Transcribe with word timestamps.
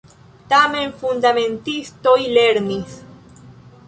Tamen 0.51 0.95
fundamentistoj 1.01 2.15
lernis. 2.39 2.97